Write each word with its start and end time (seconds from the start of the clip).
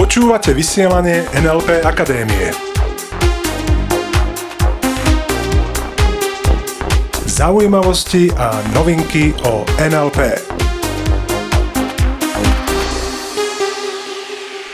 Počúvate 0.00 0.56
vysielanie 0.56 1.28
NLP 1.36 1.84
Akadémie. 1.84 2.48
Zaujímavosti 7.28 8.32
a 8.32 8.64
novinky 8.72 9.36
o 9.44 9.60
NLP. 9.76 10.40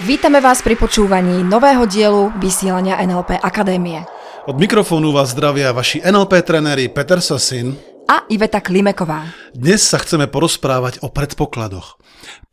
Vítame 0.07 0.39
vás 0.39 0.62
pri 0.62 0.79
počúvaní 0.79 1.43
nového 1.43 1.91
dielu 1.91 2.30
vysielania 2.39 3.02
NLP 3.02 3.43
Akadémie. 3.43 4.07
Od 4.46 4.55
mikrofónu 4.55 5.11
vás 5.11 5.34
zdravia 5.34 5.75
vaši 5.75 6.07
NLP 6.07 6.46
trenéri 6.46 6.86
Peter 6.86 7.18
Sasin 7.18 7.98
A 8.09 8.25
Iveta 8.33 8.65
Klimeková. 8.65 9.29
Dnes 9.53 9.85
sa 9.85 10.01
chceme 10.01 10.25
porozprávať 10.33 11.05
o 11.05 11.13
predpokladoch. 11.13 12.01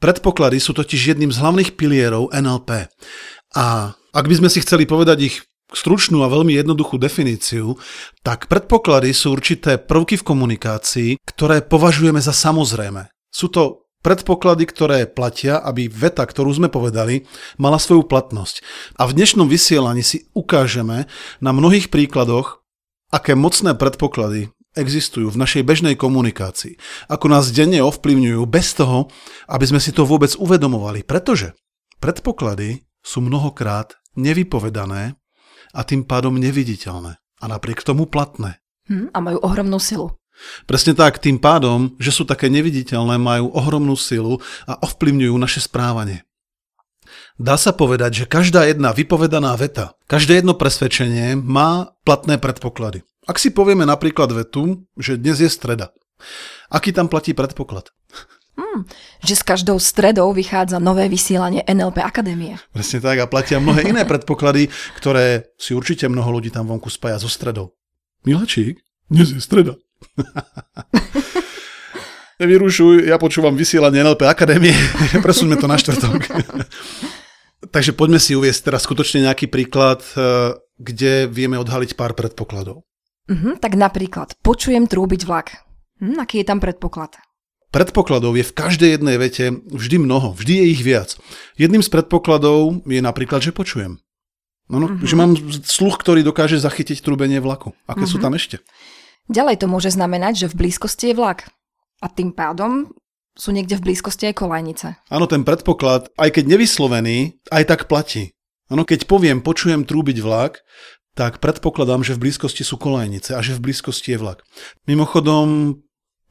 Predpoklady 0.04 0.60
sú 0.60 0.76
totiž 0.76 1.16
jedným 1.16 1.32
z 1.32 1.40
hlavných 1.40 1.80
pilierov 1.80 2.28
NLP. 2.36 2.92
A 3.56 3.96
ak 3.96 4.26
by 4.28 4.36
sme 4.36 4.52
si 4.52 4.60
chceli 4.60 4.84
povedať 4.84 5.32
ich 5.32 5.48
stručnú 5.72 6.28
a 6.28 6.32
veľmi 6.32 6.60
jednoduchú 6.60 7.00
definíciu, 7.00 7.80
tak 8.20 8.52
predpoklady 8.52 9.16
sú 9.16 9.32
určité 9.32 9.80
prvky 9.80 10.20
v 10.20 10.28
komunikácii, 10.28 11.24
ktoré 11.24 11.64
považujeme 11.64 12.20
za 12.20 12.36
samozrejme. 12.36 13.08
Sú 13.32 13.48
to 13.48 13.88
predpoklady, 14.04 14.68
ktoré 14.68 15.08
platia, 15.08 15.64
aby 15.64 15.88
veta, 15.88 16.28
ktorú 16.28 16.52
sme 16.52 16.68
povedali, 16.68 17.24
mala 17.56 17.80
svoju 17.80 18.04
platnosť. 18.04 18.60
A 19.00 19.08
v 19.08 19.16
dnešnom 19.16 19.48
vysielaní 19.48 20.04
si 20.04 20.28
ukážeme 20.36 21.08
na 21.40 21.52
mnohých 21.56 21.88
príkladoch, 21.88 22.60
aké 23.08 23.40
mocné 23.40 23.72
predpoklady 23.72 24.52
existujú 24.76 25.32
v 25.32 25.40
našej 25.42 25.64
bežnej 25.64 25.96
komunikácii. 25.96 26.76
Ako 27.08 27.32
nás 27.32 27.50
denne 27.56 27.82
ovplyvňujú 27.82 28.42
bez 28.46 28.76
toho, 28.76 29.10
aby 29.48 29.66
sme 29.66 29.80
si 29.80 29.96
to 29.96 30.04
vôbec 30.04 30.36
uvedomovali. 30.36 31.08
Pretože 31.08 31.56
predpoklady 32.04 32.84
sú 33.02 33.24
mnohokrát 33.24 33.96
nevypovedané 34.20 35.16
a 35.76 35.82
tým 35.84 36.04
pádom 36.08 36.36
neviditeľné 36.36 37.20
a 37.20 37.46
napriek 37.48 37.84
tomu 37.84 38.08
platné. 38.08 38.60
Hm, 38.88 39.12
a 39.12 39.18
majú 39.20 39.40
ohromnú 39.42 39.80
silu. 39.82 40.14
Presne 40.68 40.92
tak, 40.92 41.24
tým 41.24 41.40
pádom, 41.40 41.96
že 41.96 42.12
sú 42.12 42.28
také 42.28 42.52
neviditeľné, 42.52 43.16
majú 43.16 43.56
ohromnú 43.56 43.96
silu 43.96 44.44
a 44.68 44.76
ovplyvňujú 44.84 45.36
naše 45.40 45.64
správanie. 45.64 46.28
Dá 47.40 47.56
sa 47.56 47.72
povedať, 47.72 48.24
že 48.24 48.32
každá 48.32 48.68
jedna 48.68 48.92
vypovedaná 48.92 49.56
veta, 49.56 49.96
každé 50.08 50.44
jedno 50.44 50.56
presvedčenie 50.56 51.40
má 51.40 51.96
platné 52.04 52.36
predpoklady. 52.40 53.04
Ak 53.26 53.42
si 53.42 53.50
povieme 53.50 53.90
napríklad 53.90 54.30
vetu, 54.30 54.86
že 55.02 55.18
dnes 55.18 55.42
je 55.42 55.50
streda, 55.50 55.90
aký 56.70 56.94
tam 56.94 57.10
platí 57.10 57.34
predpoklad? 57.34 57.90
Hm, 58.56 58.86
že 59.26 59.34
s 59.36 59.44
každou 59.44 59.82
stredou 59.82 60.30
vychádza 60.30 60.78
nové 60.78 61.10
vysielanie 61.10 61.66
NLP 61.66 62.06
Akadémie. 62.06 62.62
Presne 62.70 63.02
tak 63.02 63.18
a 63.20 63.26
platia 63.26 63.58
mnohé 63.58 63.90
iné 63.90 64.06
predpoklady, 64.12 64.70
ktoré 65.02 65.50
si 65.58 65.74
určite 65.74 66.06
mnoho 66.06 66.38
ľudí 66.38 66.54
tam 66.54 66.70
vonku 66.70 66.88
spája 66.94 67.18
so 67.18 67.26
stredou. 67.26 67.74
Milačík, 68.30 68.78
dnes 69.10 69.34
je 69.34 69.42
streda. 69.42 69.74
Nevyrušuj, 72.40 73.10
ja 73.10 73.18
počúvam 73.18 73.58
vysielanie 73.58 74.06
NLP 74.06 74.22
Akadémie, 74.30 74.78
presuňme 75.26 75.58
to 75.58 75.66
na 75.66 75.82
štvrtok. 75.82 76.30
Takže 77.74 77.98
poďme 77.98 78.22
si 78.22 78.38
uviesť 78.38 78.70
teraz 78.70 78.86
skutočne 78.86 79.26
nejaký 79.26 79.50
príklad, 79.50 80.06
eh, 80.14 80.54
kde 80.78 81.26
vieme 81.26 81.58
odhaliť 81.58 81.98
pár 81.98 82.14
predpokladov. 82.14 82.86
Mhm, 83.26 83.58
tak 83.58 83.74
napríklad, 83.74 84.38
počujem 84.46 84.86
trúbiť 84.86 85.26
vlak. 85.26 85.66
Hm, 85.98 86.22
aký 86.22 86.44
je 86.44 86.48
tam 86.48 86.62
predpoklad? 86.62 87.18
Predpokladov 87.74 88.40
je 88.40 88.46
v 88.46 88.56
každej 88.56 88.90
jednej 88.96 89.20
vete 89.20 89.52
vždy 89.68 90.00
mnoho, 90.00 90.32
vždy 90.32 90.64
je 90.64 90.66
ich 90.72 90.82
viac. 90.86 91.20
Jedným 91.60 91.84
z 91.84 91.92
predpokladov 91.92 92.86
je 92.88 93.02
napríklad, 93.04 93.44
že 93.44 93.52
počujem. 93.52 94.00
No, 94.72 94.80
no, 94.82 94.88
mm-hmm. 94.90 95.06
Že 95.06 95.16
mám 95.20 95.32
sluch, 95.62 96.00
ktorý 96.02 96.26
dokáže 96.26 96.58
zachytiť 96.58 97.04
trúbenie 97.04 97.38
vlaku. 97.44 97.76
Aké 97.86 98.06
mm-hmm. 98.06 98.12
sú 98.12 98.18
tam 98.18 98.34
ešte? 98.34 98.64
Ďalej 99.30 99.62
to 99.62 99.68
môže 99.68 99.94
znamenať, 99.94 100.46
že 100.46 100.52
v 100.54 100.66
blízkosti 100.66 101.12
je 101.14 101.18
vlak. 101.18 101.50
A 102.02 102.08
tým 102.10 102.34
pádom 102.34 102.94
sú 103.36 103.52
niekde 103.52 103.76
v 103.78 103.92
blízkosti 103.92 104.32
aj 104.32 104.40
kolajnice. 104.40 104.88
Áno, 105.12 105.26
ten 105.28 105.44
predpoklad, 105.44 106.10
aj 106.16 106.30
keď 106.40 106.56
nevyslovený, 106.56 107.44
aj 107.52 107.64
tak 107.68 107.82
platí. 107.92 108.32
Áno, 108.66 108.82
keď 108.82 109.06
poviem, 109.06 109.46
počujem 109.46 109.86
trúbiť 109.86 110.24
vlak, 110.26 110.66
tak 111.16 111.40
predpokladám, 111.40 112.04
že 112.04 112.20
v 112.20 112.28
blízkosti 112.28 112.68
sú 112.68 112.76
kolajnice 112.76 113.34
a 113.34 113.40
že 113.40 113.56
v 113.56 113.72
blízkosti 113.72 114.14
je 114.14 114.20
vlak. 114.20 114.44
Mimochodom, 114.84 115.80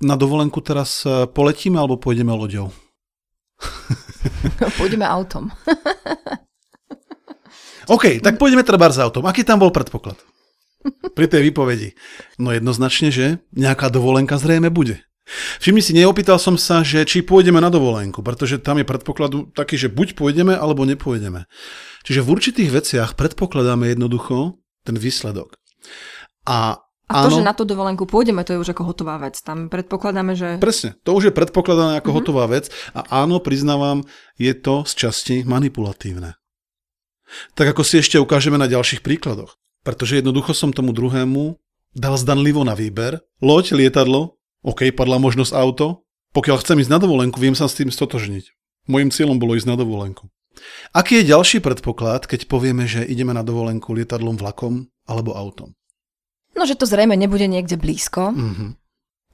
na 0.04 0.14
dovolenku 0.20 0.60
teraz 0.60 1.08
e, 1.08 1.24
poletíme 1.24 1.80
alebo 1.80 1.96
pôjdeme 1.96 2.36
loďou? 2.36 2.68
pôjdeme 4.78 5.08
autom. 5.08 5.48
OK, 7.94 8.20
tak 8.20 8.36
pôjdeme 8.36 8.60
treba 8.60 8.92
s 8.92 9.00
autom. 9.00 9.24
Aký 9.24 9.40
tam 9.40 9.64
bol 9.64 9.72
predpoklad? 9.72 10.20
Pri 11.16 11.32
tej 11.32 11.48
výpovedi. 11.48 11.96
No 12.36 12.52
jednoznačne, 12.52 13.08
že 13.08 13.40
nejaká 13.56 13.88
dovolenka 13.88 14.36
zrejme 14.36 14.68
bude. 14.68 15.00
Všimni 15.64 15.80
si, 15.80 15.96
neopýtal 15.96 16.36
som 16.36 16.60
sa, 16.60 16.84
že 16.84 17.08
či 17.08 17.24
pôjdeme 17.24 17.56
na 17.56 17.72
dovolenku, 17.72 18.20
pretože 18.20 18.60
tam 18.60 18.76
je 18.76 18.84
predpoklad 18.84 19.56
taký, 19.56 19.80
že 19.80 19.88
buď 19.88 20.20
pôjdeme, 20.20 20.52
alebo 20.52 20.84
nepôjdeme. 20.84 21.48
Čiže 22.04 22.20
v 22.20 22.28
určitých 22.28 22.68
veciach 22.68 23.16
predpokladáme 23.16 23.96
jednoducho 23.96 24.60
ten 24.84 24.96
výsledok. 25.00 25.56
A 26.44 26.84
a 27.04 27.28
to, 27.28 27.36
áno. 27.36 27.36
že 27.36 27.44
na 27.44 27.52
tú 27.52 27.68
dovolenku 27.68 28.08
pôjdeme, 28.08 28.48
to 28.48 28.56
je 28.56 28.62
už 28.64 28.72
ako 28.72 28.88
hotová 28.88 29.20
vec. 29.20 29.36
Tam 29.36 29.68
predpokladáme, 29.68 30.32
že... 30.32 30.56
Presne, 30.56 30.96
to 31.04 31.12
už 31.12 31.28
je 31.28 31.36
predpokladané 31.36 32.00
ako 32.00 32.08
mm-hmm. 32.08 32.16
hotová 32.16 32.44
vec 32.48 32.72
a 32.96 33.04
áno, 33.20 33.44
priznávam, 33.44 34.08
je 34.40 34.56
to 34.56 34.88
z 34.88 34.92
časti 35.04 35.36
manipulatívne. 35.44 36.40
Tak 37.52 37.76
ako 37.76 37.84
si 37.84 38.00
ešte 38.00 38.16
ukážeme 38.16 38.56
na 38.56 38.64
ďalších 38.64 39.04
príkladoch. 39.04 39.60
Pretože 39.84 40.24
jednoducho 40.24 40.56
som 40.56 40.72
tomu 40.72 40.96
druhému 40.96 41.60
dal 41.92 42.16
zdanlivo 42.16 42.64
na 42.64 42.72
výber. 42.72 43.20
Loď, 43.44 43.76
lietadlo, 43.76 44.40
OK, 44.64 44.88
padla 44.96 45.20
možnosť 45.20 45.52
auto. 45.52 46.08
Pokiaľ 46.32 46.64
chcem 46.64 46.80
ísť 46.80 46.90
na 46.90 46.98
dovolenku, 46.98 47.36
viem 47.36 47.52
sa 47.52 47.68
s 47.68 47.76
tým 47.76 47.92
stotožniť. 47.92 48.48
Mojím 48.88 49.12
cieľom 49.12 49.36
bolo 49.36 49.60
ísť 49.60 49.68
na 49.68 49.76
dovolenku. 49.76 50.32
Aký 50.94 51.22
je 51.22 51.30
ďalší 51.34 51.58
predpoklad, 51.60 52.26
keď 52.26 52.46
povieme, 52.46 52.86
že 52.86 53.02
ideme 53.04 53.34
na 53.34 53.42
dovolenku 53.42 53.92
lietadlom, 53.94 54.38
vlakom 54.38 54.86
alebo 55.04 55.34
autom? 55.34 55.74
No, 56.54 56.62
že 56.64 56.78
to 56.78 56.86
zrejme 56.86 57.18
nebude 57.18 57.50
niekde 57.50 57.74
blízko. 57.74 58.30
Mm-hmm. 58.30 58.70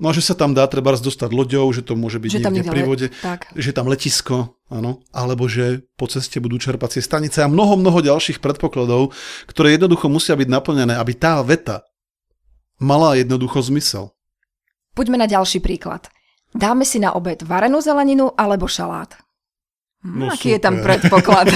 No 0.01 0.09
a 0.09 0.17
že 0.17 0.25
sa 0.25 0.33
tam 0.33 0.57
dá 0.57 0.65
treba 0.65 0.97
dostať 0.97 1.29
loďou, 1.29 1.69
že 1.77 1.85
to 1.85 1.93
môže 1.93 2.17
byť 2.17 2.31
že 2.33 2.41
niekde 2.41 2.65
pri 2.65 2.83
vode, 2.89 3.07
tak. 3.21 3.53
že 3.53 3.77
tam 3.77 3.85
letisko, 3.85 4.57
áno, 4.73 5.05
alebo 5.13 5.45
že 5.45 5.85
po 6.01 6.09
ceste 6.09 6.41
budú 6.41 6.57
čerpacie 6.57 7.05
stanice 7.05 7.45
a 7.45 7.53
mnoho, 7.53 7.77
mnoho 7.77 8.01
ďalších 8.01 8.41
predpokladov, 8.41 9.13
ktoré 9.45 9.77
jednoducho 9.77 10.09
musia 10.09 10.41
byť 10.41 10.49
naplnené, 10.49 10.97
aby 10.97 11.13
tá 11.13 11.45
veta 11.45 11.85
mala 12.81 13.13
jednoducho 13.21 13.61
zmysel. 13.61 14.17
Poďme 14.97 15.21
na 15.21 15.29
ďalší 15.29 15.61
príklad. 15.61 16.09
Dáme 16.57 16.89
si 16.89 16.97
na 16.97 17.13
obed 17.13 17.45
varenú 17.45 17.85
zeleninu 17.85 18.33
alebo 18.35 18.65
šalát. 18.65 19.21
Hm, 20.01 20.17
no 20.17 20.25
Aký 20.33 20.49
super. 20.49 20.55
je 20.57 20.61
tam 20.61 20.75
predpoklad? 20.81 21.47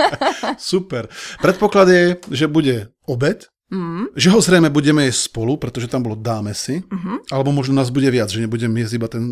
super. 0.72 1.02
Predpoklad 1.40 1.88
je, 1.88 2.04
že 2.32 2.46
bude 2.48 2.88
obed, 3.04 3.48
Mm. 3.72 4.12
Že 4.14 4.28
ho 4.30 4.40
zrejme 4.44 4.68
budeme 4.70 5.08
jesť 5.08 5.34
spolu, 5.34 5.56
pretože 5.56 5.88
tam 5.88 6.04
bolo 6.04 6.14
dáme 6.14 6.52
si, 6.52 6.84
mm-hmm. 6.84 7.32
alebo 7.34 7.50
možno 7.50 7.74
nás 7.74 7.88
bude 7.88 8.06
viac, 8.12 8.28
že 8.28 8.44
nebudem 8.44 8.70
jesť 8.76 8.94
iba 9.00 9.08
ten 9.08 9.24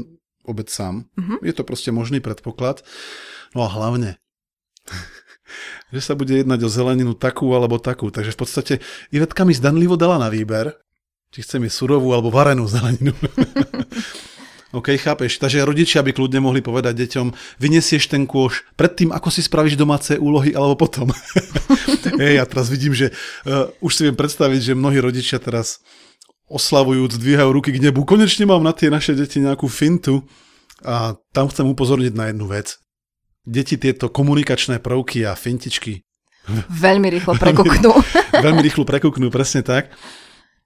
obed 0.42 0.66
sám. 0.66 1.06
Mm-hmm. 1.14 1.38
Je 1.46 1.52
to 1.54 1.62
proste 1.62 1.94
možný 1.94 2.18
predpoklad. 2.18 2.82
No 3.54 3.62
a 3.62 3.70
hlavne, 3.70 4.18
že 5.94 6.00
sa 6.00 6.18
bude 6.18 6.32
jednať 6.32 6.64
o 6.64 6.72
zeleninu 6.72 7.12
takú 7.14 7.52
alebo 7.52 7.78
takú. 7.78 8.08
Takže 8.10 8.34
v 8.34 8.40
podstate 8.40 8.74
Ivetka 9.12 9.44
mi 9.44 9.54
zdanlivo 9.54 9.94
dala 9.94 10.18
na 10.18 10.32
výber, 10.32 10.74
či 11.30 11.44
chcem 11.44 11.62
jesť 11.68 11.84
surovú 11.86 12.10
alebo 12.10 12.32
varenú 12.32 12.66
zeleninu. 12.72 13.12
OK, 14.72 14.96
chápeš? 14.96 15.36
Takže 15.36 15.68
rodičia 15.68 16.00
by 16.00 16.16
kľudne 16.16 16.40
mohli 16.40 16.64
povedať 16.64 16.96
deťom, 16.96 17.26
vyniesieš 17.60 18.08
ten 18.08 18.24
kôš 18.24 18.64
predtým, 18.76 19.12
ako 19.12 19.28
si 19.28 19.44
spravíš 19.44 19.76
domáce 19.76 20.16
úlohy, 20.16 20.56
alebo 20.56 20.88
potom. 20.88 21.12
Hej, 22.20 22.40
ja 22.40 22.44
teraz 22.48 22.72
vidím, 22.72 22.96
že 22.96 23.12
uh, 23.44 23.68
už 23.84 23.92
si 23.92 24.02
viem 24.08 24.16
predstaviť, 24.16 24.72
že 24.72 24.78
mnohí 24.78 24.96
rodičia 24.98 25.36
teraz 25.36 25.84
oslavujúc, 26.48 27.20
dvíhajú 27.20 27.50
ruky 27.52 27.70
k 27.72 27.80
nebu. 27.84 28.04
Konečne 28.08 28.48
mám 28.48 28.64
na 28.64 28.72
tie 28.72 28.88
naše 28.88 29.12
deti 29.12 29.40
nejakú 29.40 29.68
fintu 29.68 30.24
a 30.84 31.16
tam 31.36 31.52
chcem 31.52 31.68
upozorniť 31.68 32.12
na 32.16 32.32
jednu 32.32 32.48
vec. 32.48 32.80
Deti 33.44 33.76
tieto 33.76 34.08
komunikačné 34.08 34.80
prvky 34.80 35.24
a 35.28 35.36
fintičky 35.36 36.02
Veľmi 36.70 37.06
rýchlo 37.06 37.38
prekuknú. 37.38 37.90
veľmi 38.44 38.60
rýchlo 38.66 38.82
prekuknú, 38.82 39.30
presne 39.30 39.62
tak. 39.62 39.94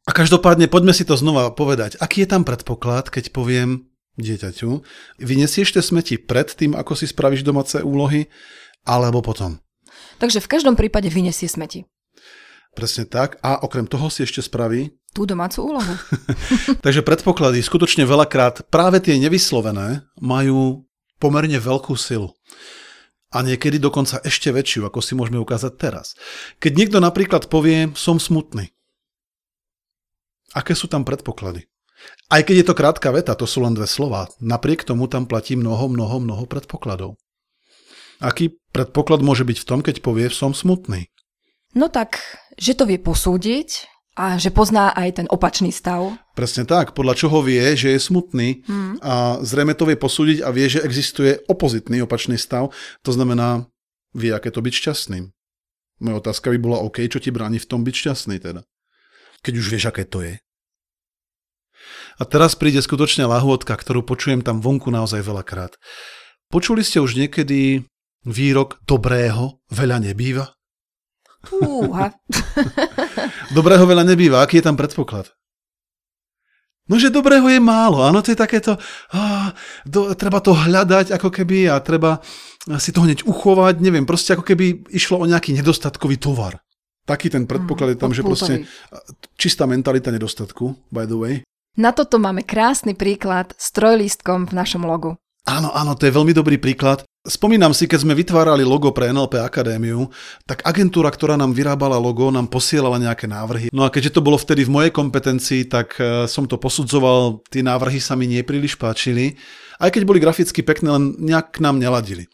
A 0.07 0.11
každopádne 0.15 0.71
poďme 0.71 0.97
si 0.97 1.05
to 1.05 1.19
znova 1.19 1.51
povedať. 1.53 1.99
Aký 2.01 2.25
je 2.25 2.31
tam 2.31 2.47
predpoklad, 2.47 3.11
keď 3.11 3.35
poviem, 3.35 3.91
dieťaťu, 4.17 4.71
vyniesieš 5.21 5.77
tie 5.77 5.83
smeti 5.85 6.17
pred 6.17 6.49
tým, 6.49 6.73
ako 6.77 6.97
si 6.97 7.07
spravíš 7.09 7.45
domáce 7.45 7.81
úlohy, 7.81 8.29
alebo 8.89 9.21
potom. 9.21 9.61
Takže 10.17 10.41
v 10.41 10.51
každom 10.51 10.75
prípade 10.75 11.13
vyniesie 11.13 11.49
smeti. 11.49 11.85
Presne 12.77 13.09
tak. 13.09 13.41
A 13.41 13.65
okrem 13.65 13.89
toho 13.89 14.13
si 14.13 14.25
ešte 14.25 14.45
spraví... 14.45 14.93
Tú 15.17 15.25
domácu 15.25 15.65
úlohu. 15.65 15.95
Takže 16.85 17.01
predpoklady 17.01 17.65
skutočne 17.65 18.05
veľakrát 18.05 18.69
práve 18.69 19.01
tie 19.01 19.17
nevyslovené 19.17 20.05
majú 20.21 20.85
pomerne 21.17 21.57
veľkú 21.57 21.97
silu. 21.97 22.37
A 23.33 23.41
niekedy 23.41 23.81
dokonca 23.81 24.21
ešte 24.21 24.53
väčšiu, 24.53 24.85
ako 24.87 25.01
si 25.01 25.17
môžeme 25.17 25.41
ukázať 25.41 25.73
teraz. 25.81 26.13
Keď 26.61 26.73
niekto 26.77 26.99
napríklad 27.01 27.49
povie, 27.49 27.93
som 27.97 28.21
smutný. 28.21 28.77
Aké 30.53 30.77
sú 30.77 30.89
tam 30.89 31.05
predpoklady? 31.05 31.65
Aj 32.27 32.43
keď 32.43 32.63
je 32.63 32.67
to 32.67 32.79
krátka 32.79 33.09
veta, 33.15 33.39
to 33.39 33.47
sú 33.47 33.63
len 33.63 33.73
dve 33.73 33.87
slova, 33.87 34.27
napriek 34.43 34.83
tomu 34.83 35.07
tam 35.07 35.25
platí 35.31 35.55
mnoho, 35.55 35.87
mnoho, 35.87 36.19
mnoho 36.19 36.45
predpokladov. 36.51 37.15
Aký 38.19 38.57
predpoklad 38.73 39.21
môže 39.21 39.45
byť 39.45 39.59
v 39.63 39.69
tom, 39.69 39.81
keď 39.85 40.01
povie, 40.01 40.27
som 40.33 40.57
smutný? 40.57 41.13
No 41.77 41.93
tak, 41.93 42.19
že 42.57 42.73
to 42.73 42.89
vie 42.89 42.97
posúdiť 42.97 43.85
a 44.17 44.41
že 44.41 44.49
pozná 44.49 44.97
aj 44.97 45.21
ten 45.21 45.27
opačný 45.29 45.69
stav. 45.69 46.17
Presne 46.33 46.65
tak, 46.65 46.97
podľa 46.97 47.21
čoho 47.21 47.45
vie, 47.45 47.61
že 47.77 47.93
je 47.93 48.01
smutný 48.01 48.65
hmm. 48.65 49.05
a 49.05 49.45
zrejme 49.45 49.77
to 49.77 49.85
vie 49.85 50.01
posúdiť 50.01 50.41
a 50.41 50.49
vie, 50.57 50.73
že 50.73 50.81
existuje 50.81 51.37
opozitný 51.53 52.01
opačný 52.01 52.41
stav, 52.41 52.73
to 53.05 53.13
znamená, 53.13 53.69
vie, 54.17 54.33
aké 54.33 54.49
to 54.49 54.65
byť 54.65 54.73
šťastným. 54.73 55.29
Moja 56.01 56.17
otázka 56.17 56.49
by 56.49 56.59
bola, 56.61 56.81
OK, 56.81 57.05
čo 57.09 57.21
ti 57.21 57.29
bráni 57.29 57.61
v 57.61 57.69
tom 57.69 57.85
byť 57.85 57.95
šťastný 57.95 58.37
teda? 58.41 58.65
Keď 59.45 59.53
už 59.53 59.67
vieš, 59.69 59.85
aké 59.93 60.09
to 60.09 60.25
je. 60.25 60.41
A 62.17 62.23
teraz 62.25 62.57
príde 62.57 62.81
skutočne 62.81 63.29
lahôdka, 63.29 63.77
ktorú 63.77 64.03
počujem 64.07 64.41
tam 64.41 64.65
vonku 64.65 64.89
naozaj 64.89 65.21
veľakrát. 65.23 65.77
Počuli 66.49 66.87
ste 66.87 67.03
už 67.03 67.19
niekedy 67.19 67.83
výrok 68.27 68.83
dobrého 68.87 69.63
veľa 69.71 70.03
nebýva? 70.03 70.55
Fúha. 71.47 72.11
dobrého 73.57 73.87
veľa 73.87 74.03
nebýva. 74.03 74.43
Aký 74.43 74.59
je 74.59 74.67
tam 74.67 74.75
predpoklad? 74.75 75.31
No, 76.87 77.03
že 77.03 77.11
dobrého 77.11 77.51
je 77.51 77.59
málo. 77.59 77.99
Áno, 78.07 78.23
to 78.23 78.31
je 78.31 78.39
takéto, 78.39 78.79
á, 79.11 79.51
do, 79.83 80.15
treba 80.15 80.39
to 80.39 80.55
hľadať 80.55 81.11
ako 81.19 81.35
keby 81.35 81.67
a 81.67 81.83
treba 81.83 82.23
si 82.79 82.95
to 82.95 83.03
hneď 83.03 83.27
uchovať. 83.27 83.83
Neviem, 83.83 84.07
proste 84.07 84.39
ako 84.39 84.47
keby 84.47 84.87
išlo 84.95 85.19
o 85.19 85.27
nejaký 85.27 85.51
nedostatkový 85.55 86.19
tovar. 86.23 86.63
Taký 87.07 87.31
ten 87.31 87.47
predpoklad 87.47 87.95
je 87.95 87.99
tam, 87.99 88.11
mm, 88.11 88.17
že 88.19 88.23
proste 88.23 88.55
čistá 89.39 89.67
mentalita 89.67 90.11
nedostatku, 90.11 90.75
by 90.91 91.07
the 91.07 91.19
way. 91.19 91.35
Na 91.77 91.93
toto 91.93 92.17
máme 92.17 92.41
krásny 92.41 92.97
príklad 92.97 93.53
s 93.61 93.69
trojlístkom 93.77 94.49
v 94.49 94.53
našom 94.57 94.89
logu. 94.89 95.21
Áno, 95.45 95.71
áno, 95.77 95.93
to 95.93 96.09
je 96.09 96.17
veľmi 96.17 96.33
dobrý 96.33 96.57
príklad. 96.57 97.05
Spomínam 97.23 97.77
si, 97.77 97.85
keď 97.85 98.03
sme 98.03 98.17
vytvárali 98.17 98.65
logo 98.65 98.91
pre 98.97 99.13
NLP 99.13 99.45
Akadémiu, 99.45 100.09
tak 100.49 100.65
agentúra, 100.65 101.13
ktorá 101.13 101.37
nám 101.37 101.53
vyrábala 101.53 102.01
logo, 102.01 102.33
nám 102.33 102.49
posielala 102.49 102.97
nejaké 102.97 103.29
návrhy. 103.29 103.69
No 103.77 103.85
a 103.85 103.93
keďže 103.93 104.19
to 104.19 104.25
bolo 104.25 104.41
vtedy 104.41 104.65
v 104.65 104.73
mojej 104.73 104.91
kompetencii, 104.95 105.69
tak 105.69 106.01
e, 106.01 106.25
som 106.27 106.49
to 106.49 106.57
posudzoval, 106.57 107.45
tie 107.47 107.61
návrhy 107.61 108.01
sa 108.01 108.17
mi 108.17 108.25
nepríliš 108.27 108.81
páčili, 108.81 109.37
aj 109.77 109.93
keď 109.93 110.03
boli 110.09 110.19
graficky 110.19 110.65
pekné, 110.65 110.97
len 110.97 111.15
nejak 111.21 111.61
k 111.61 111.63
nám 111.63 111.77
neladili. 111.77 112.25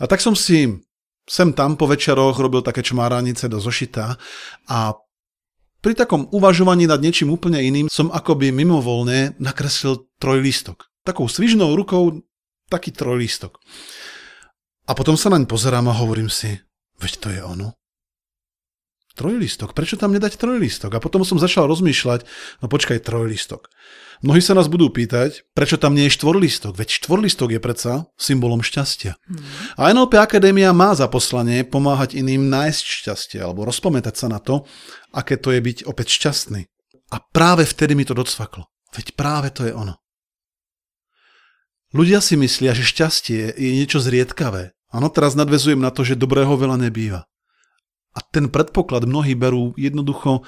A 0.00 0.08
tak 0.08 0.24
som 0.24 0.32
si 0.32 0.72
sem 1.24 1.52
tam 1.56 1.76
po 1.76 1.88
večeroch 1.88 2.36
robil 2.36 2.60
také 2.60 2.84
čmáranice 2.84 3.48
do 3.48 3.56
zošita 3.56 4.16
a 4.68 4.78
pri 5.84 5.92
takom 5.92 6.24
uvažovaní 6.32 6.88
nad 6.88 7.04
niečím 7.04 7.28
úplne 7.36 7.60
iným 7.60 7.92
som 7.92 8.08
akoby 8.08 8.48
mimovolne 8.56 9.36
nakreslil 9.36 10.08
trojlistok 10.16 10.88
takou 11.04 11.28
svižnou 11.28 11.76
rukou 11.76 12.24
taký 12.72 12.90
trojlístok. 12.90 13.60
A 14.88 14.92
potom 14.96 15.20
sa 15.20 15.28
naň 15.28 15.44
pozerám 15.44 15.92
a 15.92 15.98
hovorím 16.00 16.32
si, 16.32 16.56
veď 16.96 17.12
to 17.20 17.28
je 17.28 17.40
ono. 17.44 17.76
Trojlistok, 19.14 19.78
prečo 19.78 19.94
tam 19.94 20.10
nedať 20.10 20.34
trojlistok? 20.34 20.98
A 20.98 21.02
potom 21.02 21.22
som 21.22 21.38
začal 21.38 21.70
rozmýšľať, 21.70 22.26
no 22.58 22.66
počkaj, 22.66 22.98
trojlistok. 23.06 23.70
Mnohí 24.26 24.42
sa 24.42 24.58
nás 24.58 24.66
budú 24.66 24.90
pýtať, 24.90 25.46
prečo 25.54 25.78
tam 25.78 25.94
nie 25.94 26.10
je 26.10 26.18
štvorlistok, 26.18 26.74
veď 26.74 26.88
štvorlistok 26.98 27.54
je 27.54 27.60
predsa 27.62 27.92
symbolom 28.18 28.58
šťastia. 28.58 29.14
Hmm. 29.14 29.38
A 29.78 29.94
NLP 29.94 30.18
Akadémia 30.18 30.74
má 30.74 30.98
za 30.98 31.06
poslanie 31.06 31.62
pomáhať 31.62 32.18
iným 32.18 32.50
nájsť 32.50 32.84
šťastie, 32.84 33.38
alebo 33.38 33.62
rozpamätať 33.62 34.14
sa 34.18 34.26
na 34.26 34.42
to, 34.42 34.66
aké 35.14 35.38
to 35.38 35.54
je 35.54 35.60
byť 35.62 35.78
opäť 35.86 36.10
šťastný. 36.10 36.66
A 37.14 37.16
práve 37.20 37.62
vtedy 37.62 37.94
mi 37.94 38.02
to 38.02 38.18
docvaklo. 38.18 38.66
Veď 38.94 39.14
práve 39.14 39.54
to 39.54 39.66
je 39.66 39.74
ono. 39.74 39.98
Ľudia 41.94 42.18
si 42.18 42.34
myslia, 42.34 42.74
že 42.74 42.82
šťastie 42.82 43.54
je 43.54 43.70
niečo 43.78 44.02
zriedkavé. 44.02 44.74
Áno, 44.90 45.06
teraz 45.10 45.38
nadvezujem 45.38 45.78
na 45.78 45.94
to, 45.94 46.02
že 46.02 46.18
dobrého 46.18 46.54
veľa 46.58 46.78
nebýva. 46.86 47.30
A 48.14 48.22
ten 48.22 48.46
predpoklad 48.46 49.06
mnohí 49.10 49.34
berú 49.34 49.74
jednoducho 49.74 50.46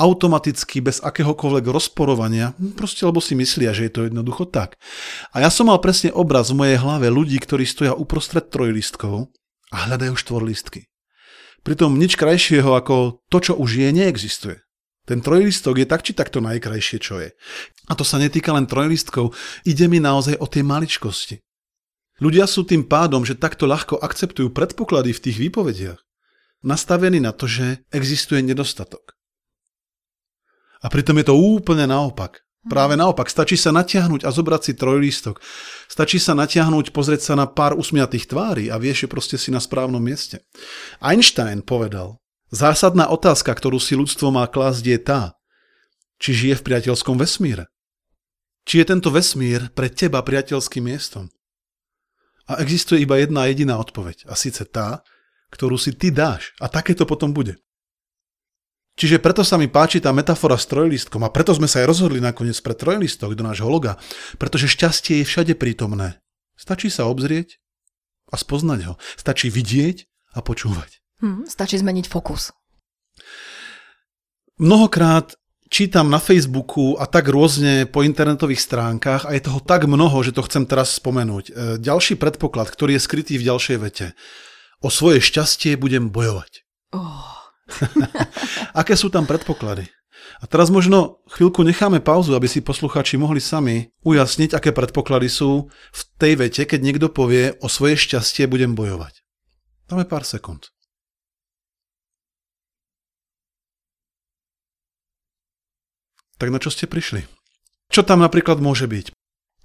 automaticky, 0.00 0.80
bez 0.80 1.04
akéhokoľvek 1.04 1.68
rozporovania, 1.68 2.56
hm, 2.56 2.72
proste 2.72 3.04
lebo 3.04 3.20
si 3.20 3.36
myslia, 3.36 3.76
že 3.76 3.86
je 3.86 3.92
to 3.92 4.00
jednoducho 4.08 4.48
tak. 4.48 4.80
A 5.36 5.44
ja 5.44 5.52
som 5.52 5.68
mal 5.68 5.76
presne 5.76 6.08
obraz 6.16 6.48
v 6.48 6.64
mojej 6.64 6.80
hlave 6.80 7.12
ľudí, 7.12 7.36
ktorí 7.36 7.68
stoja 7.68 7.92
uprostred 7.92 8.48
trojlistkov 8.48 9.28
a 9.68 9.76
hľadajú 9.86 10.16
štvorlistky. 10.16 10.88
Pritom 11.60 12.00
nič 12.00 12.16
krajšieho 12.16 12.72
ako 12.72 13.20
to, 13.28 13.38
čo 13.44 13.52
už 13.60 13.76
je, 13.76 13.88
neexistuje. 13.92 14.64
Ten 15.04 15.20
trojlistok 15.20 15.76
je 15.76 15.86
tak 15.88 16.00
či 16.00 16.16
takto 16.16 16.40
najkrajšie, 16.40 16.98
čo 17.02 17.20
je. 17.20 17.36
A 17.88 17.92
to 17.92 18.04
sa 18.06 18.16
netýka 18.16 18.56
len 18.56 18.64
trojlistkov, 18.64 19.36
ide 19.68 19.84
mi 19.84 20.00
naozaj 20.00 20.40
o 20.40 20.46
tie 20.48 20.64
maličkosti. 20.64 21.44
Ľudia 22.20 22.48
sú 22.48 22.64
tým 22.68 22.84
pádom, 22.84 23.24
že 23.24 23.36
takto 23.36 23.64
ľahko 23.64 24.00
akceptujú 24.00 24.52
predpoklady 24.52 25.12
v 25.12 25.22
tých 25.24 25.36
výpovediach, 25.40 26.00
nastavení 26.64 27.20
na 27.20 27.32
to, 27.32 27.48
že 27.48 27.84
existuje 27.92 28.40
nedostatok. 28.44 29.16
A 30.80 30.88
pritom 30.88 31.16
je 31.20 31.28
to 31.28 31.36
úplne 31.36 31.84
naopak. 31.84 32.40
Práve 32.60 32.92
naopak, 32.92 33.32
stačí 33.32 33.56
sa 33.56 33.72
natiahnuť 33.72 34.28
a 34.28 34.30
zobrať 34.32 34.60
si 34.60 34.72
trojlístok. 34.76 35.40
Stačí 35.88 36.20
sa 36.20 36.36
natiahnuť, 36.36 36.92
pozrieť 36.92 37.32
sa 37.32 37.34
na 37.36 37.48
pár 37.48 37.72
usmiatých 37.72 38.28
tvári 38.28 38.68
a 38.68 38.76
vieš, 38.76 39.08
že 39.08 39.12
proste 39.12 39.36
si 39.40 39.48
na 39.48 39.64
správnom 39.64 40.00
mieste. 40.00 40.44
Einstein 41.00 41.64
povedal, 41.64 42.20
Zásadná 42.50 43.06
otázka, 43.06 43.54
ktorú 43.54 43.78
si 43.78 43.94
ľudstvo 43.94 44.34
má 44.34 44.42
klásť, 44.50 44.82
je 44.82 44.98
tá, 44.98 45.22
či 46.18 46.34
žije 46.34 46.58
v 46.58 46.66
priateľskom 46.66 47.14
vesmíre. 47.14 47.70
Či 48.66 48.82
je 48.82 48.90
tento 48.90 49.14
vesmír 49.14 49.70
pre 49.70 49.86
teba 49.86 50.18
priateľským 50.18 50.82
miestom. 50.82 51.30
A 52.50 52.58
existuje 52.58 53.06
iba 53.06 53.22
jedna 53.22 53.46
jediná 53.46 53.78
odpoveď, 53.78 54.26
a 54.26 54.34
síce 54.34 54.66
tá, 54.66 55.06
ktorú 55.50 55.76
si 55.76 55.92
ty 55.94 56.14
dáš. 56.14 56.54
A 56.62 56.70
také 56.70 56.94
to 56.94 57.04
potom 57.04 57.34
bude. 57.34 57.58
Čiže 58.98 59.22
preto 59.22 59.46
sa 59.46 59.56
mi 59.56 59.70
páči 59.70 60.02
tá 60.02 60.12
metafora 60.12 60.60
s 60.60 60.68
trojlistkom 60.68 61.24
a 61.24 61.32
preto 61.32 61.56
sme 61.56 61.70
sa 61.70 61.80
aj 61.80 61.88
rozhodli 61.88 62.20
nakoniec 62.20 62.58
pre 62.60 62.76
trojlistok 62.76 63.32
do 63.32 63.46
nášho 63.46 63.64
loga, 63.70 63.96
pretože 64.36 64.68
šťastie 64.68 65.22
je 65.22 65.28
všade 65.28 65.54
prítomné. 65.56 66.20
Stačí 66.58 66.92
sa 66.92 67.08
obzrieť 67.08 67.56
a 68.28 68.36
spoznať 68.36 68.80
ho. 68.92 68.94
Stačí 69.16 69.48
vidieť 69.48 70.04
a 70.36 70.44
počúvať. 70.44 71.00
Hm, 71.24 71.48
stačí 71.48 71.80
zmeniť 71.80 72.06
fokus. 72.12 72.52
Mnohokrát 74.60 75.32
čítam 75.72 76.12
na 76.12 76.20
Facebooku 76.20 77.00
a 77.00 77.08
tak 77.08 77.32
rôzne 77.32 77.88
po 77.88 78.04
internetových 78.04 78.60
stránkach 78.60 79.24
a 79.24 79.32
je 79.32 79.48
toho 79.48 79.64
tak 79.64 79.88
mnoho, 79.88 80.20
že 80.20 80.36
to 80.36 80.44
chcem 80.44 80.68
teraz 80.68 80.92
spomenúť. 81.00 81.44
E, 81.48 81.52
ďalší 81.80 82.20
predpoklad, 82.20 82.68
ktorý 82.68 83.00
je 83.00 83.06
skrytý 83.06 83.34
v 83.40 83.48
ďalšej 83.48 83.76
vete. 83.80 84.06
O 84.80 84.88
svoje 84.88 85.20
šťastie 85.20 85.76
budem 85.76 86.08
bojovať. 86.08 86.64
Oh. 86.96 87.36
Aké 88.80 88.96
sú 88.96 89.12
tam 89.12 89.28
predpoklady? 89.28 89.92
A 90.40 90.48
teraz 90.48 90.72
možno 90.72 91.20
chvíľku 91.28 91.60
necháme 91.60 92.00
pauzu, 92.00 92.32
aby 92.32 92.48
si 92.48 92.64
posluchači 92.64 93.20
mohli 93.20 93.44
sami 93.44 93.92
ujasniť, 94.08 94.56
aké 94.56 94.72
predpoklady 94.72 95.28
sú 95.28 95.68
v 95.68 96.00
tej 96.16 96.32
vete, 96.40 96.62
keď 96.64 96.80
niekto 96.80 97.06
povie 97.12 97.52
o 97.60 97.68
svoje 97.68 98.00
šťastie 98.00 98.48
budem 98.48 98.72
bojovať. 98.72 99.20
Dáme 99.84 100.08
pár 100.08 100.24
sekúnd. 100.24 100.72
Tak 106.40 106.48
na 106.48 106.56
čo 106.56 106.72
ste 106.72 106.88
prišli? 106.88 107.28
Čo 107.92 108.00
tam 108.00 108.24
napríklad 108.24 108.64
môže 108.64 108.88
byť? 108.88 109.12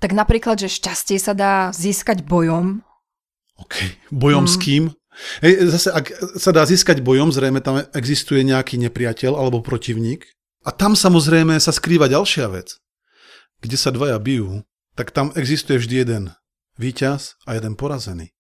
Tak 0.04 0.12
napríklad, 0.12 0.60
že 0.60 0.68
šťastie 0.68 1.16
sa 1.24 1.32
dá 1.32 1.72
získať 1.72 2.28
bojom. 2.28 2.84
OK. 3.56 3.96
Bojom 4.12 4.44
mm. 4.44 4.52
s 4.52 4.56
kým? 4.60 4.84
Hej, 5.40 5.72
zase, 5.72 5.90
ak 5.92 6.06
sa 6.36 6.52
dá 6.52 6.64
získať 6.68 7.00
bojom, 7.00 7.32
zrejme 7.32 7.64
tam 7.64 7.84
existuje 7.96 8.44
nejaký 8.44 8.76
nepriateľ 8.82 9.36
alebo 9.36 9.64
protivník. 9.64 10.28
A 10.66 10.74
tam 10.74 10.98
samozrejme 10.98 11.56
sa 11.62 11.70
skrýva 11.70 12.10
ďalšia 12.10 12.50
vec. 12.50 12.82
Kde 13.62 13.78
sa 13.78 13.94
dvaja 13.94 14.18
bijú, 14.18 14.66
tak 14.98 15.14
tam 15.14 15.30
existuje 15.38 15.78
vždy 15.78 15.96
jeden 15.96 16.24
víťaz 16.76 17.40
a 17.46 17.56
jeden 17.56 17.78
porazený. 17.78 18.36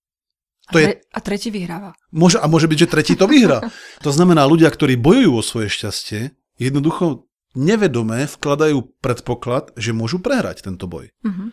To 0.73 0.81
je... 0.81 0.97
a 0.97 1.19
tretí 1.21 1.53
vyhráva. 1.53 1.93
Môže, 2.09 2.41
a 2.41 2.49
môže 2.49 2.65
byť, 2.65 2.79
že 2.85 2.91
tretí 2.91 3.13
to 3.13 3.29
vyhrá. 3.29 3.61
to 4.01 4.09
znamená, 4.09 4.49
ľudia, 4.49 4.73
ktorí 4.73 4.97
bojujú 4.97 5.31
o 5.37 5.45
svoje 5.45 5.69
šťastie, 5.69 6.33
jednoducho 6.57 7.29
nevedomé 7.53 8.25
vkladajú 8.25 8.97
predpoklad, 8.97 9.77
že 9.77 9.93
môžu 9.93 10.17
prehrať 10.17 10.65
tento 10.65 10.89
boj. 10.89 11.13
Mm-hmm. 11.21 11.49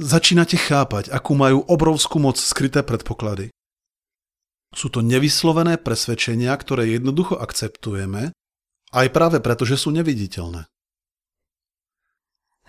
Začínate 0.00 0.58
chápať, 0.58 1.12
akú 1.14 1.38
majú 1.38 1.62
obrovskú 1.70 2.18
moc 2.18 2.40
skryté 2.40 2.82
predpoklady. 2.82 3.54
Sú 4.70 4.86
to 4.86 5.02
nevyslovené 5.02 5.82
presvedčenia, 5.82 6.54
ktoré 6.54 6.86
jednoducho 6.94 7.34
akceptujeme, 7.34 8.30
aj 8.90 9.06
práve 9.10 9.38
preto, 9.42 9.66
že 9.66 9.78
sú 9.78 9.90
neviditeľné. 9.94 10.66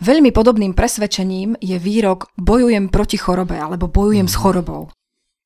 Veľmi 0.02 0.34
podobným 0.34 0.74
presvedčením 0.74 1.62
je 1.62 1.78
výrok 1.78 2.34
bojujem 2.34 2.90
proti 2.90 3.22
chorobe 3.22 3.54
alebo 3.54 3.86
bojujem 3.86 4.26
mm. 4.26 4.34
s 4.34 4.36
chorobou. 4.38 4.90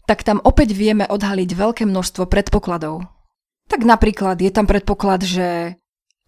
Tak 0.07 0.23
tam 0.23 0.39
opäť 0.47 0.71
vieme 0.71 1.03
odhaliť 1.03 1.49
veľké 1.51 1.83
množstvo 1.83 2.23
predpokladov. 2.31 3.03
Tak 3.67 3.83
napríklad 3.83 4.39
je 4.39 4.51
tam 4.55 4.63
predpoklad, 4.63 5.27
že 5.27 5.75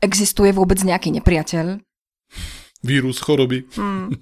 existuje 0.03 0.51
vôbec 0.51 0.81
nejaký 0.83 1.15
nepriateľ. 1.15 1.79
Vírus 2.83 3.23
choroby. 3.23 3.63
Mm. 3.79 4.19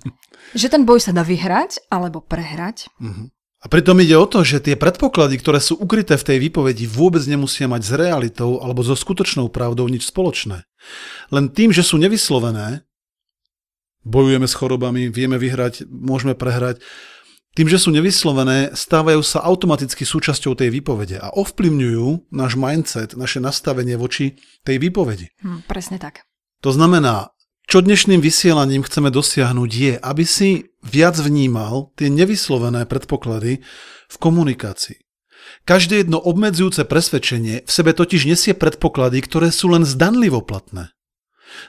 Že 0.53 0.67
ten 0.69 0.83
boj 0.85 1.01
sa 1.01 1.09
dá 1.09 1.25
vyhrať 1.25 1.89
alebo 1.89 2.21
prehrať. 2.21 2.85
Mm-hmm. 3.01 3.27
A 3.65 3.67
pritom 3.67 3.97
ide 3.97 4.13
o 4.13 4.29
to, 4.29 4.45
že 4.45 4.61
tie 4.61 4.77
predpoklady, 4.77 5.41
ktoré 5.41 5.57
sú 5.57 5.73
ukryté 5.81 6.21
v 6.21 6.27
tej 6.29 6.37
výpovedi, 6.37 6.85
vôbec 6.85 7.25
nemusia 7.25 7.65
mať 7.65 7.81
s 7.81 7.91
realitou 7.97 8.61
alebo 8.61 8.85
so 8.85 8.93
skutočnou 8.93 9.49
pravdou 9.49 9.89
nič 9.89 10.05
spoločné. 10.05 10.69
Len 11.33 11.45
tým, 11.49 11.73
že 11.73 11.81
sú 11.81 11.97
nevyslovené, 11.97 12.85
bojujeme 14.05 14.45
s 14.45 14.53
chorobami, 14.53 15.09
vieme 15.09 15.41
vyhrať, 15.41 15.89
môžeme 15.89 16.37
prehrať, 16.37 16.85
tým, 17.57 17.65
že 17.65 17.81
sú 17.81 17.89
nevyslovené, 17.89 18.77
stávajú 18.77 19.25
sa 19.25 19.41
automaticky 19.41 20.05
súčasťou 20.05 20.53
tej 20.53 20.69
výpovede 20.69 21.17
a 21.17 21.33
ovplyvňujú 21.33 22.29
náš 22.29 22.53
mindset, 22.53 23.17
naše 23.17 23.41
nastavenie 23.41 23.97
voči 23.97 24.37
tej 24.61 24.77
výpovedi. 24.77 25.33
Hm, 25.41 25.65
presne 25.65 25.97
tak. 25.97 26.21
To 26.61 26.69
znamená, 26.69 27.33
čo 27.65 27.81
dnešným 27.81 28.21
vysielaním 28.21 28.85
chceme 28.85 29.09
dosiahnuť 29.09 29.71
je, 29.73 29.93
aby 29.97 30.23
si 30.23 30.49
viac 30.85 31.17
vnímal 31.17 31.91
tie 31.97 32.13
nevyslovené 32.13 32.85
predpoklady 32.85 33.65
v 34.09 34.15
komunikácii. 34.21 35.01
Každé 35.65 36.05
jedno 36.05 36.21
obmedzujúce 36.21 36.85
presvedčenie 36.85 37.65
v 37.65 37.71
sebe 37.71 37.93
totiž 37.93 38.29
nesie 38.29 38.53
predpoklady, 38.53 39.21
ktoré 39.21 39.49
sú 39.49 39.73
len 39.73 39.85
zdanlivo 39.85 40.41
platné. 40.41 40.93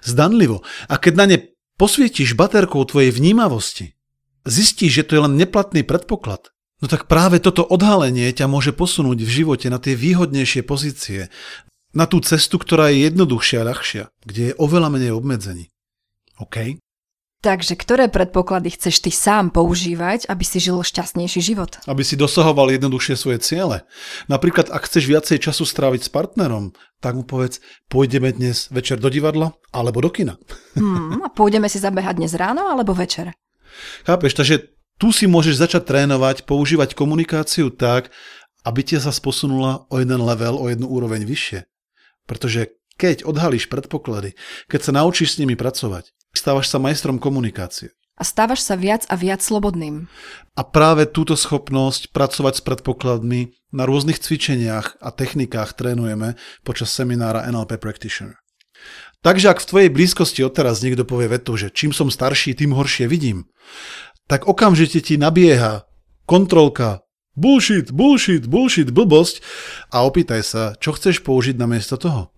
Zdanlivo. 0.05 0.65
A 0.89 0.97
keď 1.01 1.15
na 1.17 1.27
ne 1.29 1.39
posvietiš 1.77 2.37
baterkou 2.37 2.85
tvojej 2.85 3.13
vnímavosti, 3.13 3.97
zistíš, 4.45 5.01
že 5.01 5.05
to 5.05 5.13
je 5.17 5.25
len 5.29 5.37
neplatný 5.37 5.85
predpoklad, 5.85 6.53
no 6.81 6.87
tak 6.89 7.09
práve 7.09 7.41
toto 7.41 7.65
odhalenie 7.65 8.33
ťa 8.33 8.49
môže 8.49 8.73
posunúť 8.73 9.21
v 9.25 9.35
živote 9.45 9.69
na 9.69 9.81
tie 9.81 9.93
výhodnejšie 9.97 10.65
pozície, 10.65 11.29
na 11.97 12.05
tú 12.05 12.21
cestu, 12.21 12.61
ktorá 12.61 12.93
je 12.93 13.09
jednoduchšia 13.09 13.65
a 13.65 13.69
ľahšia, 13.73 14.05
kde 14.25 14.53
je 14.53 14.59
oveľa 14.61 14.93
menej 14.93 15.17
obmedzení. 15.17 15.73
OK? 16.41 16.79
Takže 17.45 17.79
ktoré 17.79 18.11
predpoklady 18.11 18.75
chceš 18.75 19.05
ty 19.05 19.13
sám 19.13 19.55
používať, 19.55 20.27
aby 20.27 20.43
si 20.43 20.59
žil 20.59 20.83
šťastnejší 20.83 21.41
život? 21.45 21.79
Aby 21.87 22.03
si 22.03 22.19
dosahoval 22.19 22.75
jednoduchšie 22.75 23.15
svoje 23.15 23.39
ciele. 23.45 23.87
Napríklad, 24.27 24.73
ak 24.73 24.89
chceš 24.89 25.07
viacej 25.07 25.39
času 25.39 25.63
stráviť 25.63 26.09
s 26.09 26.11
partnerom, 26.11 26.75
tak 26.99 27.15
mu 27.15 27.23
povedz, 27.23 27.63
pôjdeme 27.87 28.33
dnes 28.35 28.73
večer 28.73 28.99
do 28.99 29.13
divadla 29.13 29.55
alebo 29.71 30.03
do 30.03 30.11
kina. 30.11 30.41
Hmm, 30.77 31.25
a 31.25 31.33
pôjdeme 31.33 31.73
si 31.73 31.81
zabehať 31.81 32.21
dnes 32.21 32.37
ráno 32.37 32.69
alebo 32.69 32.93
večer? 32.93 33.33
Chápeš, 34.05 34.37
takže 34.37 34.77
tu 35.01 35.09
si 35.09 35.25
môžeš 35.25 35.57
začať 35.57 35.89
trénovať, 35.89 36.45
používať 36.45 36.93
komunikáciu 36.93 37.73
tak, 37.73 38.13
aby 38.67 38.85
ťa 38.85 39.09
sa 39.09 39.13
posunula 39.17 39.89
o 39.89 39.97
jeden 39.97 40.21
level, 40.21 40.61
o 40.61 40.69
jednu 40.69 40.85
úroveň 40.85 41.25
vyššie. 41.25 41.65
Pretože 42.29 42.77
keď 43.01 43.25
odhalíš 43.25 43.73
predpoklady, 43.73 44.37
keď 44.67 44.81
sa 44.85 44.93
naučíš 44.97 45.37
s 45.37 45.41
nimi 45.41 45.57
pracovať, 45.57 46.13
stávaš 46.39 46.71
sa 46.71 46.79
majstrom 46.79 47.17
komunikácie. 47.19 47.93
A 48.17 48.25
stávaš 48.25 48.65
sa 48.65 48.81
viac 48.81 49.05
a 49.13 49.15
viac 49.21 49.45
slobodným. 49.45 50.09
A 50.57 50.63
práve 50.65 51.05
túto 51.05 51.37
schopnosť 51.37 52.17
pracovať 52.17 52.55
s 52.61 52.63
predpokladmi 52.65 53.53
na 53.77 53.85
rôznych 53.85 54.17
cvičeniach 54.17 54.97
a 55.05 55.13
technikách 55.13 55.77
trénujeme 55.77 56.41
počas 56.65 56.97
seminára 56.97 57.45
NLP 57.45 57.77
Practitioner. 57.77 58.41
Takže 59.21 59.53
ak 59.53 59.61
v 59.61 59.69
tvojej 59.69 59.91
blízkosti 59.93 60.41
odteraz 60.49 60.81
niekto 60.81 61.05
povie 61.05 61.29
vetu, 61.29 61.61
že 61.61 61.69
čím 61.69 61.93
som 61.93 62.09
starší, 62.09 62.57
tým 62.57 62.73
horšie 62.73 63.05
vidím, 63.05 63.45
tak 64.33 64.49
okamžite 64.49 65.05
ti 65.05 65.21
nabieha 65.21 65.85
kontrolka 66.25 67.05
bullshit, 67.37 67.93
bullshit, 67.93 68.49
bullshit, 68.49 68.89
blbosť 68.97 69.45
a 69.93 70.09
opýtaj 70.09 70.41
sa, 70.41 70.63
čo 70.81 70.97
chceš 70.97 71.21
použiť 71.21 71.61
namiesto 71.61 72.01
toho. 72.01 72.33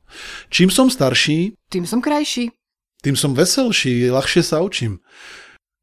Čím 0.51 0.75
som 0.75 0.91
starší, 0.91 1.55
tým 1.71 1.87
som 1.87 2.03
krajší 2.03 2.58
tým 3.03 3.15
som 3.15 3.35
veselší, 3.35 4.11
ľahšie 4.11 4.43
sa 4.43 4.63
učím. 4.63 4.99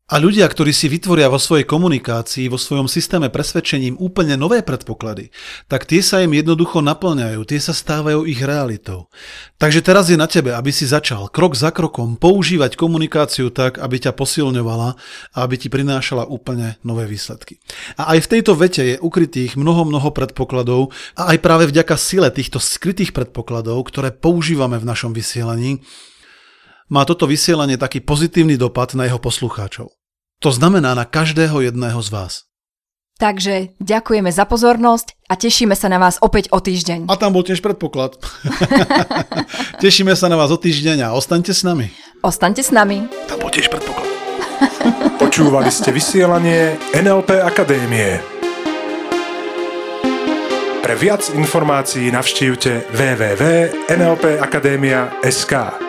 A 0.06 0.22
ľudia, 0.22 0.46
ktorí 0.46 0.70
si 0.70 0.86
vytvoria 0.86 1.34
vo 1.34 1.42
svojej 1.42 1.66
komunikácii, 1.66 2.46
vo 2.46 2.62
svojom 2.62 2.86
systéme 2.86 3.34
presvedčením 3.34 3.98
úplne 3.98 4.38
nové 4.38 4.62
predpoklady, 4.62 5.34
tak 5.66 5.90
tie 5.90 6.06
sa 6.06 6.22
im 6.22 6.30
jednoducho 6.30 6.86
naplňajú, 6.86 7.42
tie 7.42 7.58
sa 7.58 7.74
stávajú 7.74 8.30
ich 8.30 8.38
realitou. 8.38 9.10
Takže 9.58 9.82
teraz 9.82 10.06
je 10.14 10.14
na 10.14 10.30
tebe, 10.30 10.54
aby 10.54 10.70
si 10.70 10.86
začal 10.86 11.26
krok 11.34 11.58
za 11.58 11.74
krokom 11.74 12.22
používať 12.22 12.78
komunikáciu 12.78 13.50
tak, 13.50 13.82
aby 13.82 13.98
ťa 13.98 14.14
posilňovala 14.14 14.94
a 15.34 15.38
aby 15.42 15.58
ti 15.58 15.74
prinášala 15.74 16.30
úplne 16.30 16.78
nové 16.86 17.10
výsledky. 17.10 17.58
A 17.98 18.14
aj 18.14 18.30
v 18.30 18.32
tejto 18.38 18.54
vete 18.54 18.86
je 18.86 19.02
ukrytých 19.02 19.58
mnoho, 19.58 19.90
mnoho 19.90 20.14
predpokladov 20.14 20.94
a 21.18 21.34
aj 21.34 21.42
práve 21.42 21.66
vďaka 21.66 21.98
sile 21.98 22.30
týchto 22.30 22.62
skrytých 22.62 23.10
predpokladov, 23.10 23.82
ktoré 23.90 24.14
používame 24.14 24.78
v 24.78 24.86
našom 24.86 25.18
vysielaní, 25.18 25.82
má 26.90 27.06
toto 27.06 27.26
vysielanie 27.26 27.78
taký 27.78 28.02
pozitívny 28.02 28.58
dopad 28.58 28.94
na 28.94 29.10
jeho 29.10 29.18
poslucháčov. 29.18 29.90
To 30.44 30.52
znamená 30.52 30.94
na 30.94 31.06
každého 31.08 31.62
jedného 31.66 31.98
z 32.02 32.10
vás. 32.12 32.34
Takže 33.16 33.80
ďakujeme 33.80 34.28
za 34.28 34.44
pozornosť 34.44 35.16
a 35.32 35.40
tešíme 35.40 35.72
sa 35.72 35.88
na 35.88 36.04
vás 36.04 36.20
opäť 36.20 36.52
o 36.52 36.60
týždeň. 36.60 37.08
A 37.08 37.16
tam 37.16 37.32
bol 37.32 37.48
tiež 37.48 37.64
predpoklad. 37.64 38.20
tešíme 39.84 40.12
sa 40.20 40.28
na 40.28 40.36
vás 40.36 40.52
o 40.52 40.60
týždeň 40.60 41.08
a 41.08 41.16
ostaňte 41.16 41.56
s 41.56 41.64
nami. 41.64 41.96
Ostaňte 42.20 42.60
s 42.60 42.76
nami. 42.76 43.08
Tam 43.32 43.40
bol 43.40 43.48
tiež 43.48 43.72
predpoklad. 43.72 44.04
Počúvali 45.24 45.72
ste 45.72 45.96
vysielanie 45.96 46.76
NLP 46.92 47.40
Akadémie. 47.40 48.20
Pre 50.84 50.96
viac 51.00 51.32
informácií 51.32 52.12
navštívte 52.12 52.92
www.nlpakademia.sk. 52.92 55.85